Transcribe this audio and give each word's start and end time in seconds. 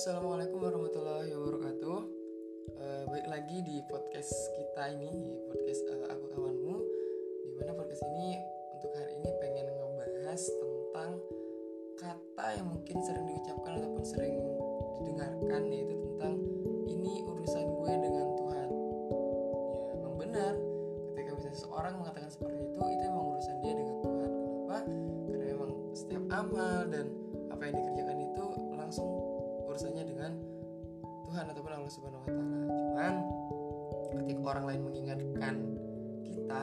Assalamualaikum 0.00 0.64
warahmatullahi 0.64 1.28
wabarakatuh. 1.36 1.98
Uh, 2.72 3.04
baik 3.12 3.26
lagi 3.28 3.60
di 3.60 3.84
podcast 3.84 4.32
kita 4.56 4.96
ini, 4.96 5.36
podcast 5.44 5.84
uh, 5.92 6.08
aku 6.08 6.24
kawanmu. 6.32 6.76
Di 7.44 7.52
mana 7.60 7.76
podcast 7.76 8.00
ini 8.08 8.40
untuk 8.80 8.96
hari 8.96 9.12
ini 9.20 9.28
pengen 9.44 9.68
ngebahas 9.68 10.40
tentang 10.40 11.20
kata 12.00 12.46
yang 12.48 12.72
mungkin 12.72 12.96
sering 13.04 13.28
diucapkan 13.28 13.76
ataupun 13.76 14.04
sering 14.08 14.40
didengarkan 15.04 15.68
yaitu 15.68 15.92
tentang 15.92 16.34
ini 16.88 17.20
urusan 17.20 17.64
gue 17.68 17.92
dengan 18.00 18.26
Tuhan. 18.40 18.68
Ya, 18.72 19.92
memang 20.00 20.16
benar. 20.16 20.52
Ketika 21.12 21.30
misalnya 21.36 21.56
seseorang 21.60 21.94
mengatakan 22.00 22.30
seperti 22.32 22.56
itu, 22.56 22.80
itu 22.88 23.04
memang 23.04 23.36
urusan 23.36 23.56
dia 23.60 23.74
dengan 23.76 23.96
Tuhan. 24.00 24.30
Kenapa? 24.32 24.78
Karena 25.28 25.44
memang 25.44 25.70
setiap 25.92 26.24
amal 26.32 26.88
dan 26.88 27.06
Tuhan 31.40 31.56
ataupun 31.56 31.72
Allah 31.72 31.88
Subhanahu 31.88 32.20
wa 32.20 32.28
taala. 32.28 32.68
Cuman 32.68 33.14
ketika 34.12 34.40
orang 34.44 34.64
lain 34.68 34.80
mengingatkan 34.84 35.54
kita 36.20 36.62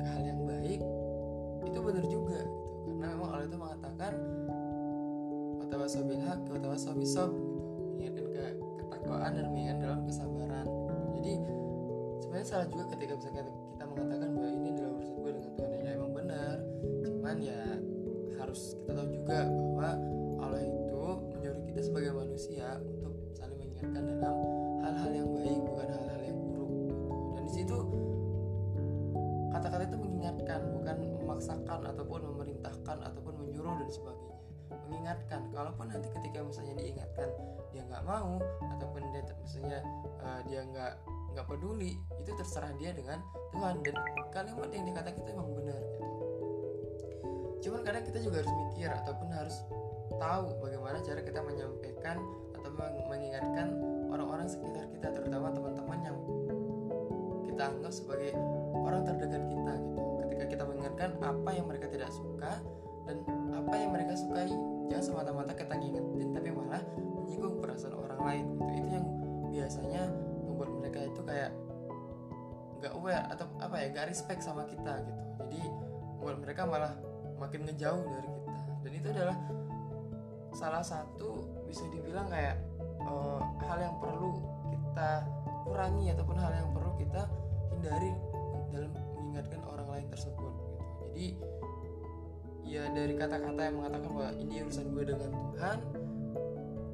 ke 0.00 0.04
hal 0.08 0.22
yang 0.24 0.40
baik, 0.48 0.80
itu 1.68 1.78
benar 1.84 2.04
juga 2.08 2.40
gitu. 2.48 2.96
Karena 2.96 3.12
memang 3.12 3.28
Allah 3.36 3.44
itu 3.44 3.58
mengatakan 3.60 4.12
watawasabil 5.60 6.16
haq 6.24 6.40
watawasabil 6.48 7.04
sabr 7.04 7.36
gitu. 7.36 7.60
Mengingatkan 8.00 8.24
ke 8.24 8.48
ketakwaan 8.80 9.32
dan 9.36 9.44
mengingatkan 9.52 9.84
dalam 9.84 10.00
kesabaran. 10.08 10.66
Jadi 11.20 11.32
sebenarnya 12.24 12.46
salah 12.48 12.66
juga 12.72 12.84
ketika 12.96 13.12
misalnya 13.20 13.44
kita 13.52 13.84
mengatakan 13.84 14.28
bahwa 14.32 14.48
ini 14.48 14.68
adalah 14.72 14.90
urusan 14.96 15.16
gue 15.20 15.32
dengan 15.36 15.52
Tuhan 15.60 15.70
ya 15.76 15.90
emang 15.92 16.12
benar. 16.16 16.56
Cuman 17.04 17.36
ya 17.44 17.60
harus 18.40 18.60
kita 18.80 18.92
tahu 18.96 19.08
juga 19.12 19.38
memerintahkan 32.86 33.10
ataupun 33.10 33.34
menyuruh 33.42 33.74
dan 33.82 33.90
sebagainya. 33.90 34.38
Mengingatkan 34.86 35.40
kalaupun 35.50 35.86
nanti 35.90 36.08
ketika 36.14 36.38
misalnya 36.42 36.74
diingatkan 36.78 37.28
dia 37.74 37.82
nggak 37.86 38.04
mau 38.06 38.38
ataupun 38.78 39.00
dia 39.10 39.22
misalnya 39.42 39.80
uh, 40.22 40.40
dia 40.46 40.60
nggak 40.62 40.92
nggak 41.34 41.46
peduli 41.50 41.98
itu 42.22 42.30
terserah 42.38 42.72
dia 42.78 42.94
dengan 42.94 43.18
Tuhan. 43.50 43.82
Dan 43.82 43.94
kalimat 44.30 44.70
yang 44.70 44.86
dikatakan 44.86 45.18
itu 45.22 45.30
emang 45.34 45.50
benar 45.54 45.80
gitu. 45.82 46.04
Cuman 47.66 47.80
kadang 47.82 48.04
kita 48.06 48.18
juga 48.22 48.36
harus 48.46 48.54
mikir 48.54 48.88
ataupun 48.90 49.28
harus 49.34 49.56
tahu 50.16 50.54
bagaimana 50.62 51.02
cara 51.02 51.20
kita 51.20 51.40
menyampaikan 51.42 52.16
atau 52.54 52.70
mengingatkan 53.10 53.74
orang-orang 54.08 54.46
sekitar 54.46 54.86
kita 54.94 55.10
terutama 55.10 55.50
teman-teman 55.50 55.98
yang 56.06 56.16
kita 57.42 57.62
anggap 57.66 57.92
sebagai 57.92 58.30
orang 58.86 59.02
terdekat 59.02 59.42
kita 59.50 59.72
gitu. 59.82 60.02
Ketika 60.26 60.44
kita 60.46 60.62
mengingatkan 60.62 61.10
apa 61.24 61.50
yang 61.50 61.66
mereka 61.66 61.90
tidak 61.90 62.10
suka 62.14 62.62
dan 63.06 63.22
apa 63.54 63.72
yang 63.78 63.90
mereka 63.94 64.18
sukai 64.18 64.50
jangan 64.90 65.04
semata-mata 65.04 65.54
kita 65.54 65.74
ngingetin 65.78 66.28
tapi 66.34 66.48
malah 66.50 66.82
menyinggung 67.22 67.62
perasaan 67.62 67.94
orang 67.94 68.20
lain 68.22 68.44
gitu. 68.54 68.70
Itu 68.82 68.88
yang 68.90 69.06
biasanya 69.50 70.02
membuat 70.46 70.70
mereka 70.82 70.98
itu 71.06 71.20
kayak 71.22 71.50
nggak 72.82 72.92
aware 72.92 73.24
atau 73.32 73.46
apa 73.62 73.74
ya 73.80 73.86
nggak 73.94 74.06
respect 74.10 74.40
sama 74.42 74.66
kita 74.68 75.02
gitu. 75.06 75.22
Jadi 75.46 75.60
buat 76.20 76.36
mereka 76.42 76.66
malah 76.66 76.92
makin 77.38 77.64
ngejauh 77.70 78.04
dari 78.04 78.28
kita. 78.28 78.54
Dan 78.82 78.92
itu 78.92 79.08
adalah 79.14 79.36
salah 80.56 80.84
satu 80.84 81.62
bisa 81.68 81.84
dibilang 81.92 82.26
kayak 82.30 82.56
uh, 83.04 83.40
hal 83.66 83.78
yang 83.80 83.96
perlu 84.00 84.40
kita 84.72 85.26
kurangi 85.66 86.14
ataupun 86.14 86.36
hal 86.38 86.52
yang 86.54 86.70
perlu 86.72 86.92
kita 86.96 87.22
hindari 87.74 88.12
dalam 88.72 88.90
mengingatkan 89.18 89.60
orang 89.68 89.88
lain 89.90 90.06
tersebut 90.08 90.52
gitu. 90.52 90.76
Jadi 91.10 91.26
ya 92.76 92.84
dari 92.92 93.14
kata-kata 93.16 93.60
yang 93.72 93.76
mengatakan 93.80 94.10
bahwa 94.12 94.30
ini 94.36 94.54
urusan 94.60 94.86
gue 94.92 95.04
dengan 95.08 95.30
Tuhan 95.32 95.78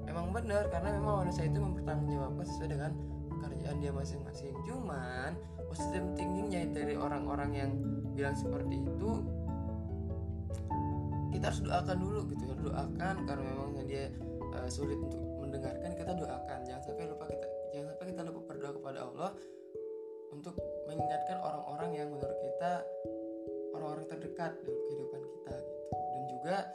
emang 0.07 0.27
benar 0.31 0.65
karena 0.69 0.89
memang 1.01 1.15
manusia 1.27 1.49
itu 1.49 1.59
mempertanggungjawabkan 1.59 2.45
sesuai 2.47 2.69
dengan 2.71 2.93
pekerjaan 3.33 3.77
dia 3.81 3.91
masing-masing. 3.91 4.55
Cuman 4.69 5.31
positive 5.67 6.07
thinkingnya 6.15 6.69
dari 6.71 6.95
orang-orang 6.95 7.51
yang 7.57 7.71
bilang 8.13 8.37
seperti 8.37 8.85
itu 8.85 9.11
kita 11.33 11.49
harus 11.49 11.61
doakan 11.65 11.97
dulu 11.97 12.21
gitu 12.31 12.43
ya. 12.45 12.55
Doakan 12.63 13.15
karena 13.27 13.45
memang 13.51 13.69
dia 13.89 14.05
uh, 14.55 14.69
sulit 14.69 15.01
untuk 15.01 15.19
mendengarkan 15.41 15.91
kita 15.97 16.13
doakan. 16.15 16.59
Jangan 16.69 16.83
sampai 16.87 17.05
lupa 17.09 17.25
kita 17.27 17.47
jangan 17.73 17.87
sampai 17.97 18.07
kita 18.13 18.21
lupa 18.29 18.41
berdoa 18.53 18.73
kepada 18.77 18.99
Allah 19.09 19.31
untuk 20.33 20.55
mengingatkan 20.89 21.41
orang-orang 21.41 21.91
yang 21.97 22.09
menurut 22.13 22.39
kita 22.41 22.85
orang-orang 23.73 24.07
terdekat 24.09 24.53
dalam 24.61 24.81
kehidupan 24.89 25.23
kita 25.25 25.57
juga 26.43 26.67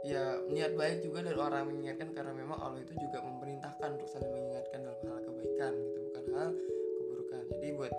ya 0.00 0.40
niat 0.48 0.72
baik 0.80 1.04
juga 1.04 1.20
dari 1.20 1.36
orang 1.36 1.68
yang 1.68 1.68
mengingatkan 1.76 2.08
karena 2.16 2.32
memang 2.32 2.56
Allah 2.56 2.80
itu 2.80 2.96
juga 2.96 3.20
memerintahkan 3.20 4.00
untuk 4.00 4.08
saling 4.08 4.32
mengingatkan 4.32 4.80
dalam 4.80 4.96
hal 5.04 5.18
kebaikan 5.28 5.72
gitu 5.76 5.98
bukan 6.08 6.24
hal 6.32 6.48
keburukan. 6.96 7.42
Jadi 7.52 7.68
buat 7.76 7.92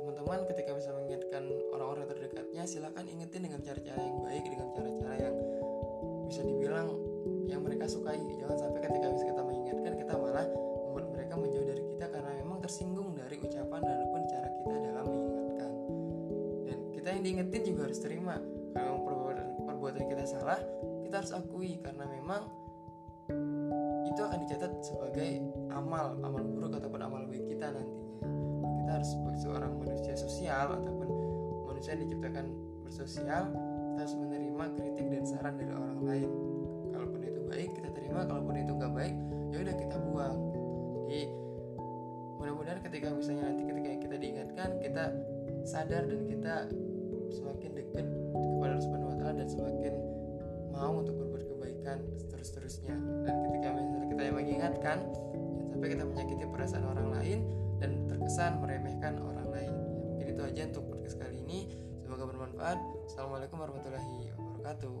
teman-teman 0.00 0.40
ketika 0.48 0.70
bisa 0.72 0.90
mengingatkan 0.96 1.42
orang-orang 1.76 2.08
terdekatnya 2.08 2.62
silahkan 2.64 3.04
ingetin 3.12 3.44
dengan 3.44 3.60
cara-cara 3.60 4.00
yang 4.00 4.18
baik 4.24 4.44
dengan 4.48 4.68
cara-cara 4.72 5.14
yang 5.20 5.36
bisa 6.32 6.42
dibilang 6.48 6.88
yang 7.44 7.60
mereka 7.60 7.84
sukai. 7.92 8.16
Jangan 8.40 8.56
sampai 8.56 8.80
ketika 8.88 9.06
bisa 9.12 9.24
kita 9.28 9.42
mengingatkan 9.44 9.92
kita 10.00 10.14
malah 10.16 10.48
membuat 10.48 11.06
mereka 11.12 11.34
menjauh 11.36 11.68
dari 11.68 11.82
kita 11.92 12.06
karena 12.08 12.30
memang 12.40 12.58
tersinggung 12.64 13.12
dari 13.12 13.36
ucapan 13.36 13.80
dan 13.84 14.00
pun 14.08 14.22
cara 14.32 14.48
kita 14.48 14.76
dalam 14.80 15.04
mengingatkan. 15.12 15.72
Dan 16.64 16.78
kita 16.96 17.08
yang 17.12 17.20
diingetin 17.20 17.62
juga 17.68 17.80
harus 17.84 18.00
terima 18.00 18.40
perbuatan 19.88 20.12
kita 20.12 20.24
salah 20.28 20.60
kita 21.00 21.24
harus 21.24 21.32
akui 21.32 21.80
karena 21.80 22.04
memang 22.04 22.44
itu 24.04 24.20
akan 24.20 24.44
dicatat 24.44 24.68
sebagai 24.84 25.40
amal 25.72 26.12
amal 26.20 26.44
buruk 26.44 26.76
ataupun 26.76 27.00
amal 27.00 27.24
baik 27.24 27.48
kita 27.48 27.72
nantinya. 27.72 28.12
Kita 28.84 28.90
harus 29.00 29.08
sebagai 29.16 29.40
seorang 29.40 29.72
manusia 29.80 30.12
sosial 30.12 30.76
ataupun 30.76 31.08
manusia 31.64 31.96
yang 31.96 32.04
diciptakan 32.04 32.52
bersosial 32.84 33.48
kita 33.48 34.00
harus 34.04 34.16
menerima 34.20 34.64
kritik 34.76 35.06
dan 35.08 35.24
saran 35.24 35.54
dari 35.56 35.72
orang 35.72 36.00
lain. 36.04 36.30
Kalaupun 36.92 37.20
itu 37.24 37.40
baik 37.48 37.70
kita 37.80 37.88
terima 37.96 38.20
kalaupun 38.28 38.54
itu 38.60 38.72
nggak 38.76 38.92
baik 38.92 39.16
ya 39.48 39.56
udah 39.64 39.74
kita 39.88 39.96
buang. 40.04 40.36
Jadi 41.08 41.22
mudah-mudahan 42.36 42.80
ketika 42.84 43.08
misalnya 43.16 43.56
nanti 43.56 43.62
ketika 43.64 43.88
kita 44.04 44.16
diingatkan 44.20 44.68
kita 44.84 45.04
sadar 45.64 46.04
dan 46.04 46.20
kita 46.28 46.54
semakin 47.32 47.70
dekat 47.72 48.06
Allah 48.78 48.94
Subhanahu 48.94 49.34
dan 49.34 49.48
semakin 49.50 49.94
mau 50.70 51.02
untuk 51.02 51.18
berbuat 51.18 51.50
kebaikan 51.50 51.98
terus-terusnya 52.30 52.94
dan 53.26 53.34
ketika 53.50 53.74
misalnya 53.74 54.06
kita 54.06 54.22
yang 54.22 54.36
mengingatkan 54.38 55.02
jangan 55.02 55.66
sampai 55.74 55.88
kita 55.90 56.06
menyakiti 56.06 56.46
perasaan 56.46 56.86
orang 56.86 57.10
lain 57.10 57.42
dan 57.82 58.06
terkesan 58.06 58.62
meremehkan 58.62 59.18
orang 59.18 59.50
lain. 59.50 59.74
Ya, 59.74 59.98
mungkin 60.14 60.30
itu 60.30 60.42
aja 60.46 60.62
untuk 60.70 60.94
podcast 60.94 61.18
kali 61.18 61.42
ini. 61.42 61.74
Semoga 62.06 62.30
bermanfaat. 62.30 62.78
Assalamualaikum 63.10 63.58
warahmatullahi 63.58 64.30
wabarakatuh 64.38 64.94